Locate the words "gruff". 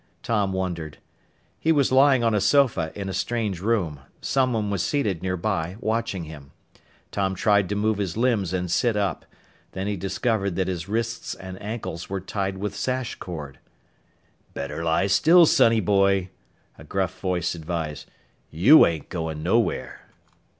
16.83-17.19